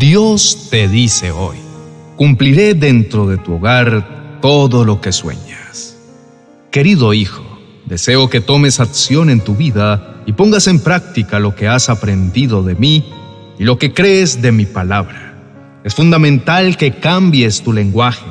Dios 0.00 0.68
te 0.70 0.88
dice 0.88 1.30
hoy, 1.30 1.58
cumpliré 2.16 2.72
dentro 2.72 3.26
de 3.26 3.36
tu 3.36 3.56
hogar 3.56 4.38
todo 4.40 4.86
lo 4.86 5.02
que 5.02 5.12
sueñas. 5.12 5.94
Querido 6.70 7.12
hijo, 7.12 7.44
deseo 7.84 8.30
que 8.30 8.40
tomes 8.40 8.80
acción 8.80 9.28
en 9.28 9.42
tu 9.42 9.56
vida 9.56 10.22
y 10.24 10.32
pongas 10.32 10.68
en 10.68 10.80
práctica 10.80 11.38
lo 11.38 11.54
que 11.54 11.68
has 11.68 11.90
aprendido 11.90 12.62
de 12.62 12.76
mí 12.76 13.04
y 13.58 13.64
lo 13.64 13.78
que 13.78 13.92
crees 13.92 14.40
de 14.40 14.52
mi 14.52 14.64
palabra. 14.64 15.34
Es 15.84 15.94
fundamental 15.94 16.78
que 16.78 16.92
cambies 16.92 17.60
tu 17.60 17.74
lenguaje. 17.74 18.24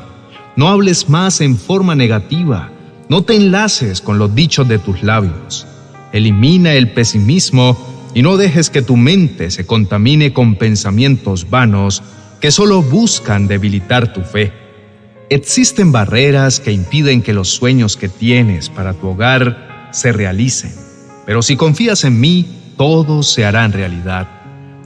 No 0.55 0.70
hables 0.70 1.07
más 1.07 1.39
en 1.39 1.55
forma 1.55 1.93
negativa. 1.93 2.71
No 3.09 3.21
te 3.21 3.36
enlaces 3.36 4.01
con 4.01 4.17
los 4.17 4.33
dichos 4.33 4.67
de 4.67 4.79
tus 4.79 5.04
labios. 5.04 5.67
Elimina 6.13 6.73
el 6.73 6.89
pesimismo 6.93 7.77
y 8.14 8.21
no 8.21 8.38
dejes 8.38 8.70
que 8.70 8.82
tu 8.82 8.98
mente 8.98 9.52
se 9.52 9.66
contamine 9.66 10.34
con 10.34 10.55
pensamientos 10.55 11.50
vanos 11.50 12.02
que 12.39 12.52
solo 12.52 12.81
buscan 12.81 13.48
debilitar 13.48 14.13
tu 14.13 14.22
fe. 14.22 14.52
Existen 15.30 15.91
barreras 15.91 16.59
que 16.59 16.72
impiden 16.72 17.22
que 17.22 17.34
los 17.34 17.50
sueños 17.50 17.98
que 17.98 18.09
tienes 18.09 18.70
para 18.70 18.94
tu 18.94 19.09
hogar 19.09 19.90
se 19.91 20.12
realicen, 20.12 20.73
pero 21.26 21.41
si 21.41 21.55
confías 21.55 22.03
en 22.03 22.20
mí, 22.20 22.45
todos 22.77 23.31
se 23.31 23.45
harán 23.45 23.73
realidad. 23.73 24.28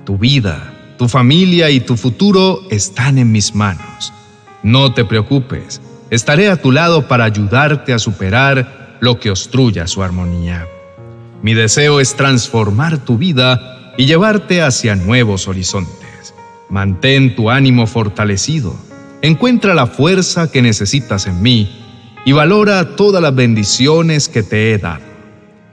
Tu 0.05 0.17
vida, 0.17 0.95
tu 0.97 1.07
familia 1.07 1.69
y 1.69 1.79
tu 1.79 1.95
futuro 1.95 2.61
están 2.69 3.17
en 3.17 3.31
mis 3.31 3.55
manos. 3.55 4.11
No 4.63 4.93
te 4.93 5.05
preocupes, 5.05 5.81
estaré 6.09 6.49
a 6.49 6.61
tu 6.61 6.71
lado 6.71 7.07
para 7.07 7.23
ayudarte 7.23 7.93
a 7.93 7.99
superar 7.99 8.97
lo 8.99 9.19
que 9.19 9.29
obstruya 9.29 9.87
su 9.87 10.03
armonía. 10.03 10.67
Mi 11.43 11.53
deseo 11.53 11.99
es 11.99 12.15
transformar 12.15 12.99
tu 12.99 13.17
vida 13.17 13.93
y 13.97 14.05
llevarte 14.05 14.61
hacia 14.61 14.95
nuevos 14.95 15.49
horizontes. 15.49 16.33
Mantén 16.69 17.35
tu 17.35 17.49
ánimo 17.49 17.85
fortalecido, 17.85 18.73
encuentra 19.21 19.73
la 19.73 19.85
fuerza 19.85 20.49
que 20.49 20.61
necesitas 20.61 21.27
en 21.27 21.41
mí 21.41 21.69
y 22.25 22.31
valora 22.31 22.95
todas 22.95 23.21
las 23.21 23.35
bendiciones 23.35 24.29
que 24.29 24.41
te 24.41 24.71
he 24.71 24.77
dado. 24.77 25.03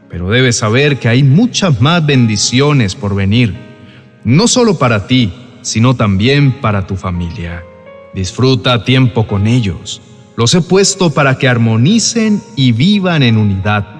Pero 0.08 0.28
debes 0.28 0.56
saber 0.56 0.98
que 0.98 1.08
hay 1.08 1.22
muchas 1.22 1.80
más 1.80 2.04
bendiciones 2.04 2.96
por 2.96 3.14
venir, 3.14 3.54
no 4.24 4.48
solo 4.48 4.76
para 4.76 5.06
ti, 5.06 5.32
sino 5.62 5.94
también 5.94 6.60
para 6.60 6.84
tu 6.88 6.96
familia. 6.96 7.62
Disfruta 8.12 8.82
tiempo 8.82 9.28
con 9.28 9.46
ellos. 9.46 10.02
Los 10.36 10.52
he 10.52 10.62
puesto 10.62 11.10
para 11.10 11.38
que 11.38 11.46
armonicen 11.46 12.42
y 12.56 12.72
vivan 12.72 13.22
en 13.22 13.36
unidad 13.36 13.99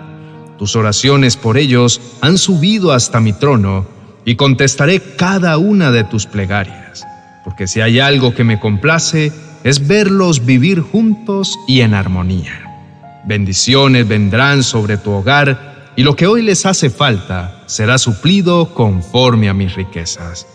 tus 0.60 0.76
oraciones 0.76 1.38
por 1.38 1.56
ellos 1.56 2.02
han 2.20 2.36
subido 2.36 2.92
hasta 2.92 3.18
mi 3.18 3.32
trono 3.32 3.86
y 4.26 4.34
contestaré 4.34 5.00
cada 5.00 5.56
una 5.56 5.90
de 5.90 6.04
tus 6.04 6.26
plegarias, 6.26 7.06
porque 7.44 7.66
si 7.66 7.80
hay 7.80 7.98
algo 7.98 8.34
que 8.34 8.44
me 8.44 8.60
complace 8.60 9.32
es 9.64 9.86
verlos 9.88 10.44
vivir 10.44 10.82
juntos 10.82 11.58
y 11.66 11.80
en 11.80 11.94
armonía. 11.94 13.22
Bendiciones 13.24 14.06
vendrán 14.06 14.62
sobre 14.62 14.98
tu 14.98 15.12
hogar 15.12 15.92
y 15.96 16.02
lo 16.02 16.14
que 16.14 16.26
hoy 16.26 16.42
les 16.42 16.66
hace 16.66 16.90
falta 16.90 17.62
será 17.64 17.96
suplido 17.96 18.74
conforme 18.74 19.48
a 19.48 19.54
mis 19.54 19.74
riquezas. 19.74 20.46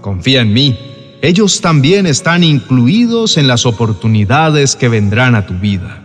Confía 0.00 0.40
en 0.40 0.54
mí, 0.54 0.74
ellos 1.20 1.60
también 1.60 2.06
están 2.06 2.44
incluidos 2.44 3.36
en 3.36 3.46
las 3.46 3.66
oportunidades 3.66 4.74
que 4.74 4.88
vendrán 4.88 5.34
a 5.34 5.44
tu 5.44 5.52
vida. 5.52 6.00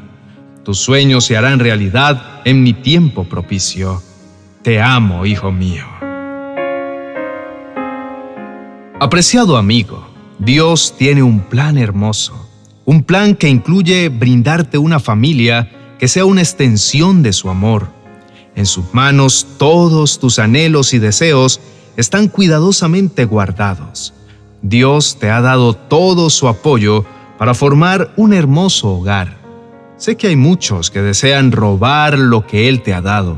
Tus 0.65 0.79
sueños 0.79 1.25
se 1.25 1.37
harán 1.37 1.59
realidad 1.59 2.41
en 2.43 2.63
mi 2.63 2.73
tiempo 2.73 3.25
propicio. 3.25 4.01
Te 4.63 4.81
amo, 4.81 5.27
hijo 5.27 5.51
mío. 5.51 5.85
Apreciado 8.99 9.57
amigo, 9.57 10.07
Dios 10.39 10.95
tiene 10.97 11.21
un 11.21 11.41
plan 11.41 11.77
hermoso, 11.77 12.49
un 12.83 13.03
plan 13.03 13.35
que 13.35 13.47
incluye 13.47 14.09
brindarte 14.09 14.79
una 14.79 14.99
familia 14.99 15.69
que 15.99 16.07
sea 16.07 16.25
una 16.25 16.41
extensión 16.41 17.21
de 17.21 17.31
su 17.31 17.51
amor. 17.51 17.87
En 18.55 18.65
sus 18.65 18.91
manos 18.91 19.45
todos 19.59 20.17
tus 20.17 20.39
anhelos 20.39 20.95
y 20.95 20.97
deseos 20.97 21.61
están 21.95 22.27
cuidadosamente 22.27 23.25
guardados. 23.25 24.15
Dios 24.63 25.17
te 25.19 25.29
ha 25.29 25.41
dado 25.41 25.75
todo 25.75 26.31
su 26.31 26.47
apoyo 26.47 27.05
para 27.37 27.53
formar 27.53 28.11
un 28.17 28.33
hermoso 28.33 28.89
hogar 28.89 29.44
Sé 29.97 30.17
que 30.17 30.27
hay 30.27 30.35
muchos 30.35 30.91
que 30.91 31.01
desean 31.01 31.53
robar 31.53 32.19
lo 32.19 32.45
que 32.45 32.67
Él 32.67 32.81
te 32.81 32.93
ha 32.93 33.01
dado, 33.01 33.37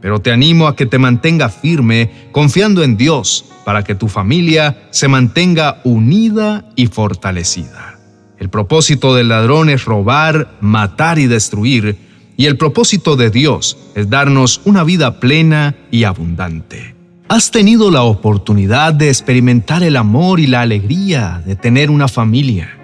pero 0.00 0.20
te 0.20 0.32
animo 0.32 0.66
a 0.66 0.74
que 0.74 0.86
te 0.86 0.98
mantenga 0.98 1.48
firme 1.48 2.10
confiando 2.32 2.82
en 2.82 2.96
Dios 2.96 3.44
para 3.64 3.84
que 3.84 3.94
tu 3.94 4.08
familia 4.08 4.88
se 4.90 5.06
mantenga 5.06 5.80
unida 5.84 6.64
y 6.74 6.88
fortalecida. 6.88 7.98
El 8.38 8.48
propósito 8.50 9.14
del 9.14 9.28
ladrón 9.28 9.70
es 9.70 9.84
robar, 9.84 10.56
matar 10.60 11.20
y 11.20 11.28
destruir, 11.28 11.96
y 12.36 12.46
el 12.46 12.56
propósito 12.56 13.14
de 13.14 13.30
Dios 13.30 13.78
es 13.94 14.10
darnos 14.10 14.62
una 14.64 14.82
vida 14.82 15.20
plena 15.20 15.76
y 15.92 16.02
abundante. 16.02 16.96
¿Has 17.28 17.52
tenido 17.52 17.92
la 17.92 18.02
oportunidad 18.02 18.92
de 18.92 19.08
experimentar 19.08 19.84
el 19.84 19.96
amor 19.96 20.40
y 20.40 20.48
la 20.48 20.62
alegría 20.62 21.40
de 21.46 21.54
tener 21.54 21.90
una 21.90 22.08
familia? 22.08 22.83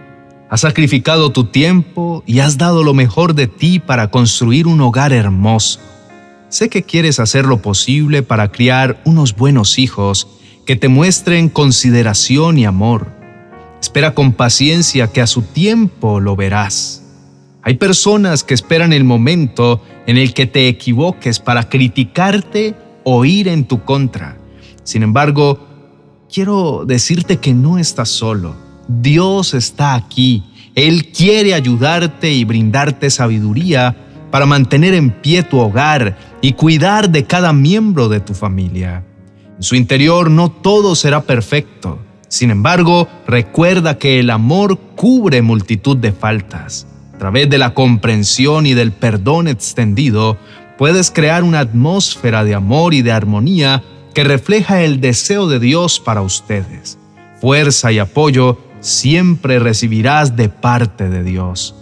Has 0.51 0.63
sacrificado 0.63 1.31
tu 1.31 1.45
tiempo 1.45 2.25
y 2.27 2.41
has 2.41 2.59
dado 2.59 2.83
lo 2.83 2.93
mejor 2.93 3.37
de 3.37 3.47
ti 3.47 3.79
para 3.79 4.11
construir 4.11 4.67
un 4.67 4.81
hogar 4.81 5.13
hermoso. 5.13 5.79
Sé 6.49 6.69
que 6.69 6.83
quieres 6.83 7.21
hacer 7.21 7.47
lo 7.47 7.63
posible 7.63 8.25
para 8.25 8.51
criar 8.51 9.01
unos 9.05 9.37
buenos 9.37 9.79
hijos 9.79 10.27
que 10.67 10.75
te 10.75 10.89
muestren 10.89 11.51
consideración 11.51 12.59
y 12.59 12.65
amor. 12.65 13.13
Espera 13.81 14.13
con 14.13 14.33
paciencia 14.33 15.07
que 15.07 15.21
a 15.21 15.29
su 15.29 15.43
tiempo 15.43 16.19
lo 16.19 16.35
verás. 16.35 17.05
Hay 17.63 17.77
personas 17.77 18.43
que 18.43 18.55
esperan 18.55 18.93
el 18.93 19.05
momento 19.05 19.81
en 20.09 20.17
el 20.17 20.35
que 20.35 20.47
te 20.47 20.67
equivoques 20.67 21.39
para 21.39 21.69
criticarte 21.69 22.75
o 23.05 23.25
ir 23.25 23.47
en 23.47 23.67
tu 23.67 23.85
contra. 23.85 24.37
Sin 24.83 25.05
embargo, 25.05 25.61
quiero 26.29 26.85
decirte 26.85 27.37
que 27.37 27.55
no 27.55 27.79
estás 27.79 28.09
solo 28.09 28.70
Dios 28.99 29.55
está 29.55 29.95
aquí. 29.95 30.43
Él 30.75 31.13
quiere 31.13 31.55
ayudarte 31.55 32.33
y 32.33 32.45
brindarte 32.45 33.09
sabiduría 33.09 33.97
para 34.33 34.47
mantener 34.47 34.95
en 34.95 35.11
pie 35.11 35.45
tu 35.45 35.59
hogar 35.59 36.19
y 36.41 36.55
cuidar 36.55 37.09
de 37.11 37.25
cada 37.25 37.53
miembro 37.53 38.09
de 38.09 38.19
tu 38.19 38.35
familia. 38.35 39.05
En 39.57 39.63
su 39.63 39.77
interior 39.77 40.31
no 40.31 40.51
todo 40.51 40.97
será 40.97 41.23
perfecto. 41.23 42.01
Sin 42.29 42.51
embargo, 42.51 43.09
recuerda 43.27 43.97
que 43.97 44.19
el 44.19 44.31
amor 44.31 44.79
cubre 44.97 45.41
multitud 45.41 45.97
de 45.97 46.13
faltas. 46.13 46.87
A 47.15 47.19
través 47.19 47.49
de 47.49 47.59
la 47.59 47.75
comprensión 47.75 48.67
y 48.67 48.75
del 48.75 48.93
perdón 48.93 49.47
extendido, 49.47 50.37
puedes 50.79 51.11
crear 51.11 51.45
una 51.45 51.61
atmósfera 51.61 52.43
de 52.43 52.55
amor 52.55 52.95
y 52.95 53.03
de 53.03 53.13
armonía 53.13 53.85
que 54.15 54.25
refleja 54.25 54.83
el 54.83 55.01
deseo 55.01 55.49
de 55.49 55.61
Dios 55.61 56.01
para 56.01 56.23
ustedes. 56.23 56.99
Fuerza 57.41 57.93
y 57.93 57.99
apoyo 57.99 58.70
siempre 58.81 59.59
recibirás 59.59 60.37
de 60.37 60.49
parte 60.49 61.09
de 61.09 61.23
Dios. 61.23 61.75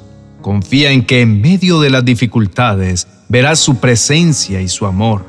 Confía 0.43 0.93
en 0.93 1.05
que 1.05 1.21
en 1.21 1.41
medio 1.41 1.81
de 1.81 1.91
las 1.91 2.05
dificultades 2.05 3.09
verás 3.29 3.59
su 3.59 3.79
presencia 3.79 4.61
y 4.61 4.69
su 4.69 4.87
amor. 4.87 5.25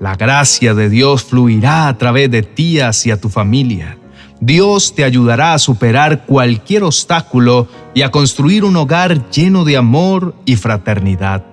La 0.00 0.16
gracia 0.16 0.74
de 0.74 0.88
Dios 0.88 1.24
fluirá 1.24 1.88
a 1.88 1.96
través 1.96 2.30
de 2.30 2.42
ti 2.42 2.80
hacia 2.80 3.20
tu 3.20 3.28
familia. 3.28 3.98
Dios 4.40 4.96
te 4.96 5.04
ayudará 5.04 5.54
a 5.54 5.58
superar 5.60 6.26
cualquier 6.26 6.82
obstáculo 6.82 7.68
y 7.94 8.02
a 8.02 8.10
construir 8.10 8.64
un 8.64 8.74
hogar 8.74 9.30
lleno 9.30 9.64
de 9.64 9.76
amor 9.76 10.34
y 10.44 10.56
fraternidad. 10.56 11.44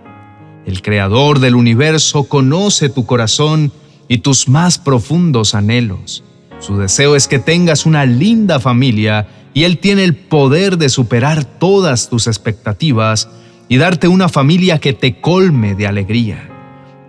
El 0.65 0.81
Creador 0.81 1.39
del 1.39 1.55
universo 1.55 2.23
conoce 2.23 2.89
tu 2.89 3.05
corazón 3.05 3.71
y 4.07 4.19
tus 4.19 4.47
más 4.49 4.79
profundos 4.79 5.53
anhelos. 5.53 6.23
Su 6.59 6.77
deseo 6.77 7.15
es 7.15 7.27
que 7.27 7.39
tengas 7.39 7.85
una 7.85 8.05
linda 8.05 8.59
familia 8.59 9.27
y 9.53 9.63
Él 9.63 9.77
tiene 9.77 10.03
el 10.03 10.15
poder 10.15 10.77
de 10.77 10.89
superar 10.89 11.45
todas 11.45 12.09
tus 12.09 12.27
expectativas 12.27 13.29
y 13.69 13.77
darte 13.77 14.07
una 14.07 14.29
familia 14.29 14.79
que 14.79 14.93
te 14.93 15.21
colme 15.21 15.75
de 15.75 15.87
alegría. 15.87 16.49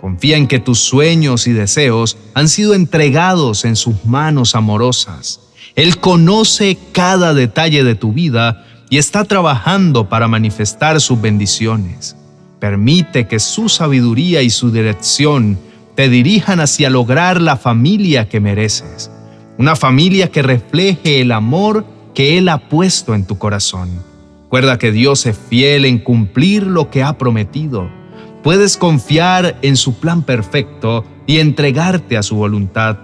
Confía 0.00 0.36
en 0.36 0.46
que 0.46 0.60
tus 0.60 0.78
sueños 0.78 1.46
y 1.46 1.52
deseos 1.52 2.16
han 2.34 2.48
sido 2.48 2.74
entregados 2.74 3.64
en 3.64 3.76
sus 3.76 4.04
manos 4.04 4.54
amorosas. 4.54 5.40
Él 5.74 5.98
conoce 5.98 6.78
cada 6.92 7.34
detalle 7.34 7.84
de 7.84 7.94
tu 7.94 8.12
vida 8.12 8.64
y 8.88 8.98
está 8.98 9.24
trabajando 9.24 10.08
para 10.08 10.28
manifestar 10.28 11.00
sus 11.00 11.20
bendiciones. 11.20 12.16
Permite 12.60 13.26
que 13.26 13.38
su 13.40 13.68
sabiduría 13.68 14.42
y 14.42 14.50
su 14.50 14.70
dirección 14.70 15.58
te 15.96 16.08
dirijan 16.08 16.60
hacia 16.60 16.88
lograr 16.88 17.40
la 17.40 17.56
familia 17.56 18.28
que 18.28 18.40
mereces. 18.40 19.10
Una 19.60 19.76
familia 19.76 20.30
que 20.30 20.40
refleje 20.40 21.20
el 21.20 21.32
amor 21.32 21.84
que 22.14 22.38
Él 22.38 22.48
ha 22.48 22.70
puesto 22.70 23.14
en 23.14 23.26
tu 23.26 23.36
corazón. 23.36 23.90
Recuerda 24.44 24.78
que 24.78 24.90
Dios 24.90 25.26
es 25.26 25.36
fiel 25.36 25.84
en 25.84 25.98
cumplir 25.98 26.66
lo 26.66 26.88
que 26.88 27.02
ha 27.02 27.18
prometido. 27.18 27.90
Puedes 28.42 28.78
confiar 28.78 29.58
en 29.60 29.76
su 29.76 30.00
plan 30.00 30.22
perfecto 30.22 31.04
y 31.26 31.40
entregarte 31.40 32.16
a 32.16 32.22
su 32.22 32.36
voluntad. 32.36 33.00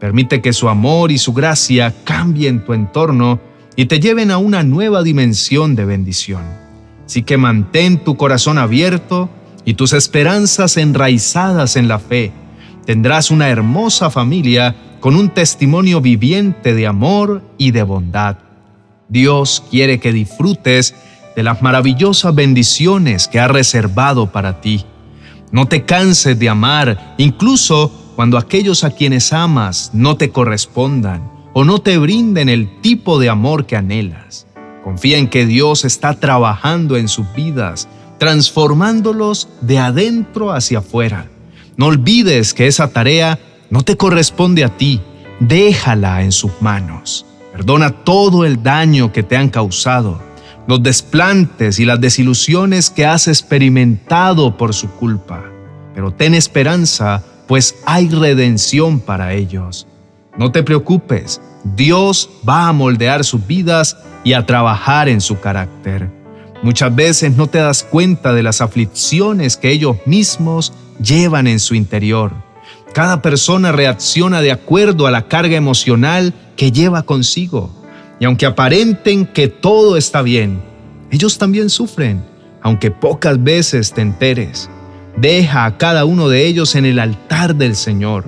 Permite 0.00 0.42
que 0.42 0.52
su 0.52 0.68
amor 0.68 1.12
y 1.12 1.18
su 1.18 1.34
gracia 1.34 1.94
cambien 2.02 2.64
tu 2.64 2.72
entorno 2.72 3.38
y 3.76 3.84
te 3.84 4.00
lleven 4.00 4.32
a 4.32 4.38
una 4.38 4.64
nueva 4.64 5.04
dimensión 5.04 5.76
de 5.76 5.84
bendición. 5.84 6.42
Así 7.06 7.22
que 7.22 7.36
mantén 7.36 8.02
tu 8.02 8.16
corazón 8.16 8.58
abierto 8.58 9.30
y 9.64 9.74
tus 9.74 9.92
esperanzas 9.92 10.78
enraizadas 10.78 11.76
en 11.76 11.86
la 11.86 12.00
fe. 12.00 12.32
Tendrás 12.86 13.30
una 13.30 13.50
hermosa 13.50 14.10
familia 14.10 14.74
con 15.02 15.16
un 15.16 15.30
testimonio 15.30 16.00
viviente 16.00 16.74
de 16.74 16.86
amor 16.86 17.42
y 17.58 17.72
de 17.72 17.82
bondad. 17.82 18.36
Dios 19.08 19.64
quiere 19.68 19.98
que 19.98 20.12
disfrutes 20.12 20.94
de 21.34 21.42
las 21.42 21.60
maravillosas 21.60 22.32
bendiciones 22.32 23.26
que 23.26 23.40
ha 23.40 23.48
reservado 23.48 24.30
para 24.30 24.60
ti. 24.60 24.86
No 25.50 25.66
te 25.66 25.84
canses 25.84 26.38
de 26.38 26.48
amar, 26.48 27.16
incluso 27.18 28.12
cuando 28.14 28.38
aquellos 28.38 28.84
a 28.84 28.92
quienes 28.92 29.32
amas 29.32 29.90
no 29.92 30.16
te 30.16 30.30
correspondan 30.30 31.28
o 31.52 31.64
no 31.64 31.80
te 31.80 31.98
brinden 31.98 32.48
el 32.48 32.80
tipo 32.80 33.18
de 33.18 33.28
amor 33.28 33.66
que 33.66 33.74
anhelas. 33.74 34.46
Confía 34.84 35.18
en 35.18 35.26
que 35.26 35.46
Dios 35.46 35.84
está 35.84 36.14
trabajando 36.14 36.96
en 36.96 37.08
sus 37.08 37.26
vidas, 37.34 37.88
transformándolos 38.18 39.48
de 39.62 39.80
adentro 39.80 40.52
hacia 40.52 40.78
afuera. 40.78 41.26
No 41.76 41.86
olvides 41.86 42.54
que 42.54 42.68
esa 42.68 42.92
tarea 42.92 43.40
no 43.72 43.80
te 43.80 43.96
corresponde 43.96 44.64
a 44.64 44.68
ti, 44.68 45.00
déjala 45.40 46.22
en 46.22 46.30
sus 46.30 46.52
manos. 46.60 47.24
Perdona 47.52 47.90
todo 48.04 48.44
el 48.44 48.62
daño 48.62 49.12
que 49.12 49.22
te 49.22 49.34
han 49.34 49.48
causado, 49.48 50.20
los 50.66 50.82
desplantes 50.82 51.78
y 51.78 51.86
las 51.86 51.98
desilusiones 51.98 52.90
que 52.90 53.06
has 53.06 53.28
experimentado 53.28 54.58
por 54.58 54.74
su 54.74 54.90
culpa. 54.90 55.42
Pero 55.94 56.10
ten 56.10 56.34
esperanza, 56.34 57.24
pues 57.48 57.76
hay 57.86 58.10
redención 58.10 59.00
para 59.00 59.32
ellos. 59.32 59.86
No 60.36 60.52
te 60.52 60.62
preocupes, 60.62 61.40
Dios 61.64 62.28
va 62.46 62.68
a 62.68 62.74
moldear 62.74 63.24
sus 63.24 63.46
vidas 63.46 63.96
y 64.22 64.34
a 64.34 64.44
trabajar 64.44 65.08
en 65.08 65.22
su 65.22 65.40
carácter. 65.40 66.10
Muchas 66.62 66.94
veces 66.94 67.38
no 67.38 67.46
te 67.46 67.56
das 67.56 67.84
cuenta 67.84 68.34
de 68.34 68.42
las 68.42 68.60
aflicciones 68.60 69.56
que 69.56 69.70
ellos 69.70 69.96
mismos 70.04 70.74
llevan 71.00 71.46
en 71.46 71.58
su 71.58 71.74
interior. 71.74 72.51
Cada 72.92 73.22
persona 73.22 73.72
reacciona 73.72 74.42
de 74.42 74.52
acuerdo 74.52 75.06
a 75.06 75.10
la 75.10 75.26
carga 75.26 75.56
emocional 75.56 76.34
que 76.56 76.72
lleva 76.72 77.02
consigo. 77.04 77.70
Y 78.20 78.26
aunque 78.26 78.44
aparenten 78.44 79.26
que 79.26 79.48
todo 79.48 79.96
está 79.96 80.20
bien, 80.20 80.62
ellos 81.10 81.38
también 81.38 81.70
sufren, 81.70 82.22
aunque 82.60 82.90
pocas 82.90 83.42
veces 83.42 83.92
te 83.92 84.02
enteres. 84.02 84.68
Deja 85.16 85.64
a 85.64 85.78
cada 85.78 86.04
uno 86.04 86.28
de 86.28 86.46
ellos 86.46 86.74
en 86.74 86.84
el 86.84 86.98
altar 86.98 87.54
del 87.54 87.76
Señor. 87.76 88.26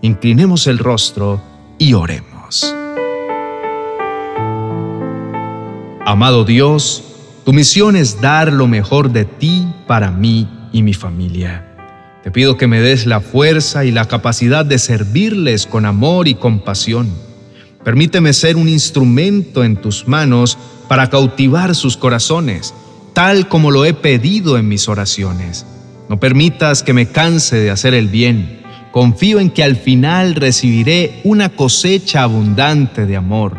Inclinemos 0.00 0.66
el 0.68 0.78
rostro 0.78 1.42
y 1.78 1.94
oremos. 1.94 2.74
Amado 6.06 6.44
Dios, 6.44 7.02
tu 7.44 7.52
misión 7.52 7.96
es 7.96 8.20
dar 8.20 8.52
lo 8.52 8.68
mejor 8.68 9.10
de 9.10 9.24
ti 9.24 9.66
para 9.88 10.10
mí 10.10 10.48
y 10.72 10.82
mi 10.82 10.94
familia. 10.94 11.73
Te 12.24 12.30
pido 12.30 12.56
que 12.56 12.66
me 12.66 12.80
des 12.80 13.04
la 13.04 13.20
fuerza 13.20 13.84
y 13.84 13.90
la 13.90 14.06
capacidad 14.06 14.64
de 14.64 14.78
servirles 14.78 15.66
con 15.66 15.84
amor 15.84 16.26
y 16.26 16.34
compasión. 16.34 17.10
Permíteme 17.84 18.32
ser 18.32 18.56
un 18.56 18.66
instrumento 18.66 19.62
en 19.62 19.76
tus 19.76 20.08
manos 20.08 20.56
para 20.88 21.10
cautivar 21.10 21.74
sus 21.74 21.98
corazones, 21.98 22.72
tal 23.12 23.46
como 23.46 23.70
lo 23.70 23.84
he 23.84 23.92
pedido 23.92 24.56
en 24.56 24.68
mis 24.68 24.88
oraciones. 24.88 25.66
No 26.08 26.18
permitas 26.18 26.82
que 26.82 26.94
me 26.94 27.10
canse 27.10 27.56
de 27.56 27.70
hacer 27.70 27.92
el 27.92 28.08
bien. 28.08 28.62
Confío 28.90 29.38
en 29.38 29.50
que 29.50 29.62
al 29.62 29.76
final 29.76 30.34
recibiré 30.34 31.20
una 31.24 31.50
cosecha 31.50 32.22
abundante 32.22 33.04
de 33.04 33.16
amor. 33.16 33.58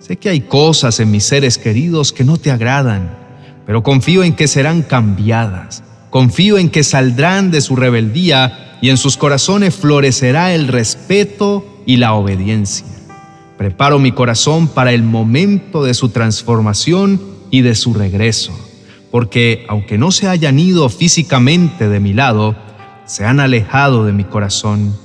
Sé 0.00 0.16
que 0.16 0.28
hay 0.28 0.40
cosas 0.40 0.98
en 0.98 1.12
mis 1.12 1.22
seres 1.22 1.56
queridos 1.56 2.12
que 2.12 2.24
no 2.24 2.36
te 2.36 2.50
agradan, 2.50 3.16
pero 3.64 3.84
confío 3.84 4.24
en 4.24 4.34
que 4.34 4.48
serán 4.48 4.82
cambiadas. 4.82 5.84
Confío 6.12 6.58
en 6.58 6.70
que 6.70 6.84
saldrán 6.84 7.50
de 7.50 7.60
su 7.60 7.74
rebeldía 7.74 8.78
y 8.80 8.90
en 8.90 8.96
sus 8.96 9.16
corazones 9.16 9.74
florecerá 9.74 10.54
el 10.54 10.68
respeto 10.68 11.66
y 11.86 11.96
la 11.96 12.14
obediencia. 12.14 12.86
Preparo 13.58 13.98
mi 13.98 14.12
corazón 14.12 14.68
para 14.68 14.92
el 14.92 15.02
momento 15.02 15.82
de 15.82 15.94
su 15.94 16.10
transformación 16.10 17.20
y 17.50 17.62
de 17.62 17.74
su 17.74 17.94
regreso 17.94 18.52
porque 19.12 19.66
aunque 19.68 19.98
no 19.98 20.10
se 20.10 20.26
hayan 20.26 20.58
ido 20.58 20.88
físicamente 20.88 21.88
de 21.88 22.00
mi 22.00 22.14
lado, 22.14 22.56
se 23.04 23.26
han 23.26 23.40
alejado 23.40 24.06
de 24.06 24.12
mi 24.14 24.24
corazón. 24.24 24.96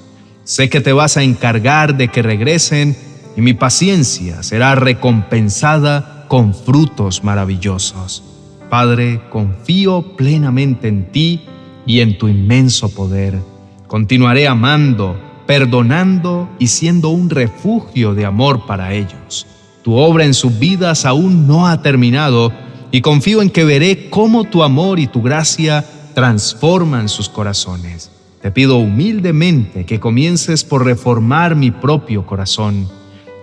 Sé 0.45 0.69
que 0.69 0.79
te 0.79 0.93
vas 0.93 1.17
a 1.17 1.23
encargar 1.23 1.97
de 1.97 2.07
que 2.07 2.21
regresen 2.21 2.95
y 3.35 3.41
mi 3.41 3.53
paciencia 3.53 4.43
será 4.43 4.75
recompensada 4.75 6.25
con 6.29 6.55
frutos 6.55 7.25
maravillosos. 7.25 8.23
Padre, 8.69 9.21
confío 9.29 10.15
plenamente 10.17 10.87
en 10.87 11.11
ti 11.11 11.41
y 11.85 12.01
en 12.01 12.17
tu 12.17 12.27
inmenso 12.27 12.93
poder. 12.93 13.39
Continuaré 13.87 14.47
amando, 14.47 15.17
perdonando 15.45 16.49
y 16.59 16.67
siendo 16.67 17.09
un 17.09 17.29
refugio 17.29 18.13
de 18.13 18.25
amor 18.25 18.65
para 18.65 18.93
ellos. 18.93 19.47
Tu 19.83 19.95
obra 19.95 20.25
en 20.25 20.33
sus 20.33 20.59
vidas 20.59 21.05
aún 21.05 21.47
no 21.47 21.67
ha 21.67 21.81
terminado 21.81 22.51
y 22.91 23.01
confío 23.01 23.41
en 23.41 23.49
que 23.49 23.63
veré 23.63 24.09
cómo 24.09 24.43
tu 24.43 24.63
amor 24.63 24.99
y 24.99 25.07
tu 25.07 25.21
gracia 25.21 25.85
transforman 26.13 27.07
sus 27.07 27.29
corazones. 27.29 28.11
Te 28.41 28.51
pido 28.51 28.77
humildemente 28.77 29.85
que 29.85 29.99
comiences 29.99 30.63
por 30.63 30.83
reformar 30.83 31.55
mi 31.55 31.71
propio 31.71 32.25
corazón, 32.25 32.87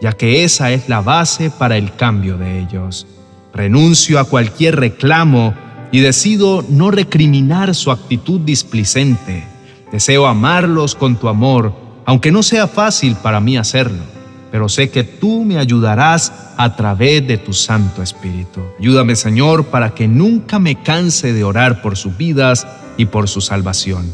ya 0.02 0.12
que 0.12 0.44
esa 0.44 0.70
es 0.72 0.88
la 0.88 1.00
base 1.00 1.50
para 1.50 1.78
el 1.78 1.94
cambio 1.94 2.36
de 2.36 2.60
ellos. 2.60 3.06
Renuncio 3.54 4.18
a 4.18 4.24
cualquier 4.24 4.76
reclamo 4.76 5.54
y 5.92 6.00
decido 6.00 6.64
no 6.68 6.90
recriminar 6.90 7.74
su 7.74 7.90
actitud 7.90 8.40
displicente. 8.40 9.44
Deseo 9.92 10.26
amarlos 10.26 10.94
con 10.94 11.16
tu 11.16 11.28
amor, 11.28 11.72
aunque 12.04 12.32
no 12.32 12.42
sea 12.42 12.66
fácil 12.66 13.16
para 13.16 13.40
mí 13.40 13.56
hacerlo 13.56 14.14
pero 14.54 14.68
sé 14.68 14.88
que 14.88 15.02
tú 15.02 15.42
me 15.44 15.58
ayudarás 15.58 16.32
a 16.56 16.76
través 16.76 17.26
de 17.26 17.38
tu 17.38 17.52
Santo 17.52 18.04
Espíritu. 18.04 18.60
Ayúdame, 18.78 19.16
Señor, 19.16 19.64
para 19.64 19.96
que 19.96 20.06
nunca 20.06 20.60
me 20.60 20.80
canse 20.80 21.32
de 21.32 21.42
orar 21.42 21.82
por 21.82 21.96
sus 21.96 22.16
vidas 22.16 22.64
y 22.96 23.06
por 23.06 23.28
su 23.28 23.40
salvación. 23.40 24.08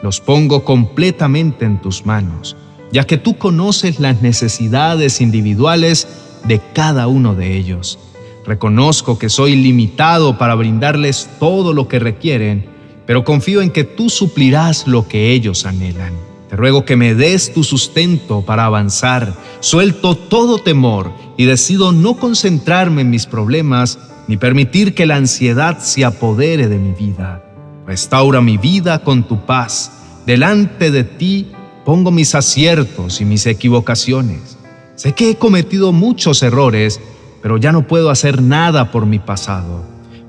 Los 0.00 0.20
pongo 0.20 0.64
completamente 0.64 1.64
en 1.64 1.82
tus 1.82 2.06
manos, 2.06 2.56
ya 2.92 3.02
que 3.02 3.16
tú 3.16 3.36
conoces 3.36 3.98
las 3.98 4.22
necesidades 4.22 5.20
individuales 5.20 6.06
de 6.44 6.60
cada 6.72 7.08
uno 7.08 7.34
de 7.34 7.56
ellos. 7.56 7.98
Reconozco 8.46 9.18
que 9.18 9.28
soy 9.28 9.56
limitado 9.56 10.38
para 10.38 10.54
brindarles 10.54 11.28
todo 11.38 11.72
lo 11.72 11.88
que 11.88 11.98
requieren, 11.98 12.66
pero 13.06 13.24
confío 13.24 13.60
en 13.62 13.70
que 13.70 13.84
tú 13.84 14.08
suplirás 14.08 14.86
lo 14.86 15.06
que 15.08 15.32
ellos 15.32 15.66
anhelan. 15.66 16.14
Te 16.48 16.56
ruego 16.56 16.84
que 16.84 16.96
me 16.96 17.14
des 17.14 17.52
tu 17.52 17.62
sustento 17.62 18.42
para 18.42 18.64
avanzar. 18.64 19.34
Suelto 19.60 20.16
todo 20.16 20.58
temor 20.58 21.12
y 21.36 21.44
decido 21.44 21.92
no 21.92 22.14
concentrarme 22.14 23.02
en 23.02 23.10
mis 23.10 23.26
problemas 23.26 23.98
ni 24.26 24.36
permitir 24.36 24.94
que 24.94 25.06
la 25.06 25.16
ansiedad 25.16 25.78
se 25.78 26.04
apodere 26.04 26.66
de 26.66 26.78
mi 26.78 26.92
vida. 26.92 27.44
Restaura 27.86 28.40
mi 28.40 28.56
vida 28.58 29.04
con 29.04 29.24
tu 29.24 29.46
paz. 29.46 29.92
Delante 30.26 30.90
de 30.90 31.04
ti 31.04 31.48
pongo 31.84 32.10
mis 32.10 32.34
aciertos 32.34 33.20
y 33.20 33.24
mis 33.24 33.46
equivocaciones. 33.46 34.56
Sé 34.96 35.12
que 35.12 35.30
he 35.30 35.36
cometido 35.36 35.92
muchos 35.92 36.42
errores, 36.42 37.00
pero 37.42 37.56
ya 37.56 37.72
no 37.72 37.86
puedo 37.86 38.10
hacer 38.10 38.42
nada 38.42 38.90
por 38.90 39.06
mi 39.06 39.18
pasado. 39.18 39.84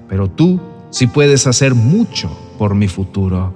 Pero 0.08 0.30
tú 0.30 0.60
sí 0.90 1.08
puedes 1.08 1.48
hacer 1.48 1.76
mucho 1.76 2.30
por 2.58 2.76
mi 2.76 2.88
futuro. 2.88 3.54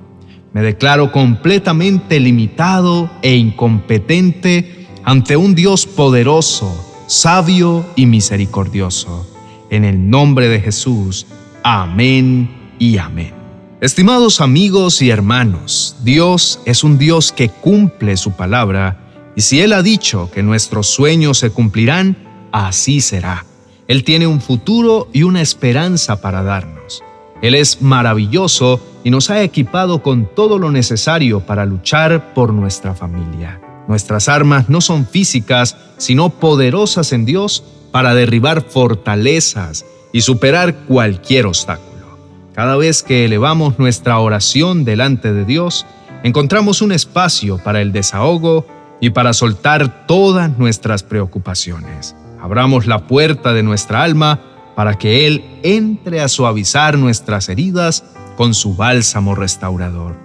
Me 0.53 0.61
declaro 0.61 1.11
completamente 1.11 2.19
limitado 2.19 3.09
e 3.21 3.35
incompetente 3.35 4.87
ante 5.03 5.37
un 5.37 5.53
Dios 5.53 5.85
poderoso, 5.85 7.03
sabio 7.07 7.85
y 7.95 8.05
misericordioso. 8.05 9.29
En 9.69 9.83
el 9.83 10.09
nombre 10.09 10.47
de 10.47 10.61
Jesús. 10.61 11.27
Amén 11.63 12.49
y 12.79 12.97
amén. 12.97 13.33
Estimados 13.81 14.39
amigos 14.39 15.01
y 15.01 15.09
hermanos, 15.09 15.97
Dios 16.03 16.61
es 16.65 16.83
un 16.83 16.97
Dios 16.97 17.31
que 17.31 17.49
cumple 17.49 18.15
su 18.15 18.31
palabra 18.31 19.05
y 19.35 19.41
si 19.41 19.59
Él 19.59 19.73
ha 19.73 19.83
dicho 19.83 20.31
que 20.33 20.41
nuestros 20.41 20.87
sueños 20.87 21.39
se 21.39 21.49
cumplirán, 21.49 22.15
así 22.55 23.01
será. 23.01 23.45
Él 23.87 24.05
tiene 24.05 24.27
un 24.27 24.39
futuro 24.39 25.09
y 25.11 25.23
una 25.23 25.41
esperanza 25.41 26.21
para 26.21 26.41
darnos. 26.41 27.03
Él 27.41 27.53
es 27.53 27.81
maravilloso 27.81 28.79
y 29.03 29.09
nos 29.09 29.29
ha 29.29 29.43
equipado 29.43 30.01
con 30.01 30.33
todo 30.33 30.57
lo 30.57 30.71
necesario 30.71 31.41
para 31.41 31.65
luchar 31.65 32.33
por 32.33 32.53
nuestra 32.53 32.95
familia. 32.95 33.59
Nuestras 33.89 34.29
armas 34.29 34.69
no 34.69 34.79
son 34.79 35.05
físicas, 35.05 35.75
sino 35.97 36.29
poderosas 36.29 37.11
en 37.11 37.25
Dios 37.25 37.63
para 37.91 38.15
derribar 38.15 38.61
fortalezas 38.61 39.85
y 40.13 40.21
superar 40.21 40.85
cualquier 40.85 41.47
obstáculo. 41.47 42.17
Cada 42.53 42.77
vez 42.77 43.03
que 43.03 43.25
elevamos 43.25 43.77
nuestra 43.79 44.17
oración 44.19 44.85
delante 44.85 45.33
de 45.33 45.43
Dios, 45.43 45.85
encontramos 46.23 46.81
un 46.81 46.93
espacio 46.93 47.57
para 47.57 47.81
el 47.81 47.91
desahogo 47.91 48.65
y 49.01 49.09
para 49.09 49.33
soltar 49.33 50.07
todas 50.07 50.57
nuestras 50.57 51.03
preocupaciones. 51.03 52.15
Abramos 52.45 52.85
la 52.85 53.07
puerta 53.07 53.53
de 53.53 53.63
nuestra 53.63 54.03
alma 54.03 54.39
para 54.75 54.99
que 54.99 55.25
Él 55.25 55.43
entre 55.63 56.21
a 56.21 56.27
suavizar 56.27 56.95
nuestras 56.95 57.49
heridas 57.49 58.03
con 58.37 58.53
su 58.53 58.75
bálsamo 58.75 59.33
restaurador. 59.33 60.15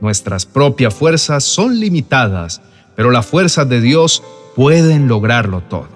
Nuestras 0.00 0.44
propias 0.44 0.92
fuerzas 0.92 1.44
son 1.44 1.78
limitadas, 1.78 2.62
pero 2.96 3.12
las 3.12 3.26
fuerzas 3.26 3.68
de 3.68 3.80
Dios 3.80 4.24
pueden 4.56 5.06
lograrlo 5.06 5.60
todo. 5.60 5.86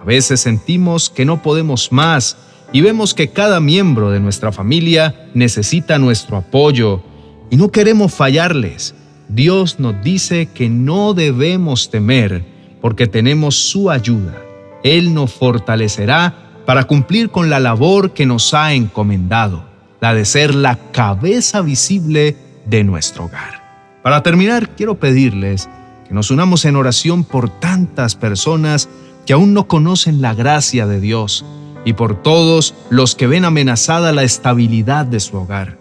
A 0.00 0.04
veces 0.04 0.40
sentimos 0.40 1.08
que 1.08 1.24
no 1.24 1.40
podemos 1.40 1.92
más 1.92 2.36
y 2.72 2.80
vemos 2.80 3.14
que 3.14 3.28
cada 3.28 3.60
miembro 3.60 4.10
de 4.10 4.18
nuestra 4.18 4.50
familia 4.50 5.30
necesita 5.34 6.00
nuestro 6.00 6.36
apoyo 6.36 7.00
y 7.48 7.56
no 7.58 7.70
queremos 7.70 8.12
fallarles. 8.12 8.96
Dios 9.28 9.78
nos 9.78 10.02
dice 10.02 10.46
que 10.46 10.68
no 10.68 11.14
debemos 11.14 11.90
temer 11.92 12.44
porque 12.80 13.06
tenemos 13.06 13.54
su 13.54 13.88
ayuda. 13.88 14.34
Él 14.82 15.14
nos 15.14 15.32
fortalecerá 15.32 16.34
para 16.66 16.84
cumplir 16.84 17.30
con 17.30 17.50
la 17.50 17.60
labor 17.60 18.12
que 18.12 18.26
nos 18.26 18.54
ha 18.54 18.74
encomendado, 18.74 19.64
la 20.00 20.14
de 20.14 20.24
ser 20.24 20.54
la 20.54 20.76
cabeza 20.92 21.60
visible 21.60 22.36
de 22.66 22.84
nuestro 22.84 23.24
hogar. 23.24 23.62
Para 24.02 24.22
terminar, 24.22 24.70
quiero 24.70 24.96
pedirles 24.96 25.68
que 26.06 26.14
nos 26.14 26.30
unamos 26.30 26.64
en 26.64 26.76
oración 26.76 27.24
por 27.24 27.48
tantas 27.48 28.16
personas 28.16 28.88
que 29.26 29.32
aún 29.32 29.54
no 29.54 29.68
conocen 29.68 30.20
la 30.20 30.34
gracia 30.34 30.86
de 30.86 31.00
Dios 31.00 31.44
y 31.84 31.92
por 31.92 32.22
todos 32.22 32.74
los 32.90 33.14
que 33.14 33.26
ven 33.26 33.44
amenazada 33.44 34.12
la 34.12 34.22
estabilidad 34.22 35.06
de 35.06 35.20
su 35.20 35.36
hogar. 35.36 35.78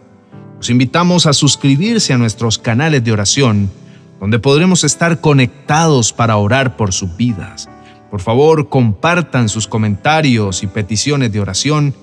Los 0.57 0.69
invitamos 0.69 1.25
a 1.25 1.33
suscribirse 1.33 2.13
a 2.13 2.17
nuestros 2.17 2.59
canales 2.59 3.03
de 3.03 3.11
oración, 3.11 3.71
donde 4.19 4.37
podremos 4.37 4.83
estar 4.83 5.19
conectados 5.19 6.13
para 6.13 6.37
orar 6.37 6.77
por 6.77 6.93
sus 6.93 7.15
vidas. 7.17 7.67
Por 8.11 8.19
favor, 8.19 8.67
compartan 8.67 9.47
sus 9.47 9.67
comentarios 9.67 10.61
y 10.63 10.67
peticiones 10.67 11.31
de 11.31 11.39
oración 11.39 11.95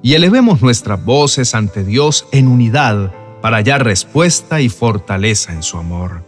y 0.00 0.14
elevemos 0.14 0.62
nuestras 0.62 1.04
voces 1.04 1.54
ante 1.56 1.84
Dios 1.84 2.26
en 2.30 2.46
unidad 2.46 3.12
para 3.40 3.56
hallar 3.56 3.84
respuesta 3.84 4.60
y 4.60 4.68
fortaleza 4.68 5.52
en 5.52 5.64
su 5.64 5.78
amor. 5.78 6.22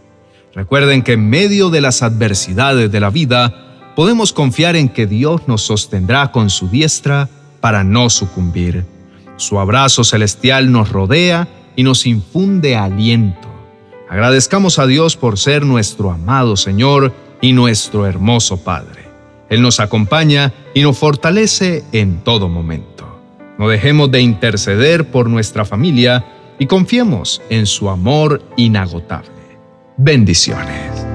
Recuerden 0.53 1.01
que 1.01 1.13
en 1.13 1.29
medio 1.29 1.69
de 1.69 1.81
las 1.81 2.01
adversidades 2.01 2.91
de 2.91 2.99
la 2.99 3.09
vida, 3.09 3.93
podemos 3.95 4.33
confiar 4.33 4.75
en 4.75 4.89
que 4.89 5.07
Dios 5.07 5.47
nos 5.47 5.61
sostendrá 5.61 6.31
con 6.31 6.49
su 6.49 6.67
diestra 6.67 7.29
para 7.61 7.83
no 7.83 8.09
sucumbir. 8.09 8.85
Su 9.37 9.59
abrazo 9.59 10.03
celestial 10.03 10.71
nos 10.71 10.91
rodea 10.91 11.47
y 11.75 11.83
nos 11.83 12.05
infunde 12.05 12.75
aliento. 12.75 13.47
Agradezcamos 14.09 14.77
a 14.77 14.87
Dios 14.87 15.17
por 15.17 15.37
ser 15.37 15.65
nuestro 15.65 16.11
amado 16.11 16.57
Señor 16.57 17.13
y 17.41 17.53
nuestro 17.53 18.05
hermoso 18.05 18.63
Padre. 18.63 19.04
Él 19.49 19.61
nos 19.61 19.79
acompaña 19.79 20.53
y 20.73 20.81
nos 20.81 20.97
fortalece 20.97 21.83
en 21.91 22.23
todo 22.23 22.49
momento. 22.49 23.05
No 23.57 23.69
dejemos 23.69 24.11
de 24.11 24.21
interceder 24.21 25.09
por 25.11 25.29
nuestra 25.29 25.65
familia 25.65 26.25
y 26.59 26.65
confiemos 26.65 27.41
en 27.49 27.65
su 27.65 27.89
amor 27.89 28.41
inagotable. 28.57 29.29
Bendiciones. 29.97 31.05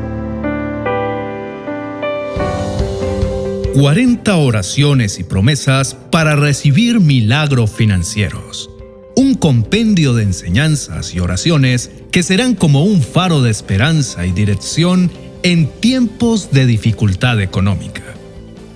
40 3.75 4.37
oraciones 4.37 5.19
y 5.19 5.25
promesas 5.25 5.95
para 5.95 6.35
recibir 6.35 7.01
milagros 7.01 7.71
financieros. 7.71 8.69
Un 9.17 9.35
compendio 9.35 10.13
de 10.15 10.25
enseñanzas 10.25 11.15
y 11.15 11.21
oraciones 11.21 11.91
que 12.11 12.23
serán 12.23 12.55
como 12.55 12.85
un 12.85 13.01
faro 13.01 13.43
de 13.43 13.51
esperanza 13.51 14.27
y 14.27 14.33
dirección 14.33 15.11
en 15.43 15.69
tiempos 15.69 16.51
de 16.51 16.67
dificultad 16.67 17.41
económica. 17.41 18.10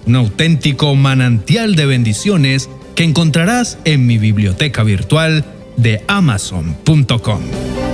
Un 0.06 0.16
auténtico 0.16 0.94
manantial 0.94 1.74
de 1.76 1.86
bendiciones 1.86 2.68
que 2.94 3.04
encontrarás 3.04 3.78
en 3.84 4.06
mi 4.06 4.18
biblioteca 4.18 4.82
virtual 4.82 5.44
de 5.76 6.02
amazon.com. 6.06 7.93